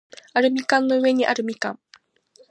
[0.33, 1.79] アルミ缶の上にあるみかん